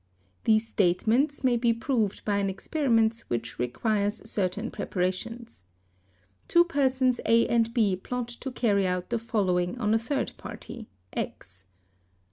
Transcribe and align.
These 0.45 0.67
statements 0.67 1.43
may 1.43 1.57
be 1.57 1.73
proved 1.73 2.25
by 2.25 2.37
an 2.37 2.49
| 2.49 2.49
'experiment 2.49 3.23
which 3.27 3.59
requires 3.59 4.27
certain 4.27 4.71
preparations. 4.71 5.63
Two 6.47 6.63
persons 6.63 7.21
A 7.27 7.45
and 7.47 7.71
B_ 7.71 7.95
plot 8.03 8.27
to 8.29 8.49
carry 8.49 8.87
out 8.87 9.11
the 9.11 9.19
following 9.19 9.77
on 9.77 9.93
a 9.93 9.99
third 9.99 10.31
party, 10.37 10.87
X. 11.13 11.65